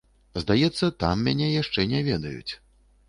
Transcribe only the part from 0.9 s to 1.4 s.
там